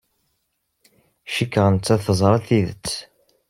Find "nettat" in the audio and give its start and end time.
1.69-2.03